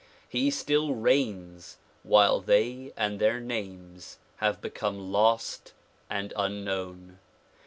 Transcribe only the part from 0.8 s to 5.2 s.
reigns while they and their names have become